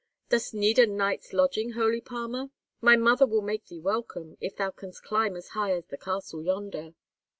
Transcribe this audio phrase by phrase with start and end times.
[0.29, 2.49] "Dost need a night's lodging, holy palmer?
[2.81, 6.41] My mother will make thee welcome, if thou canst climb as high as the castle
[6.43, 6.95] yonder."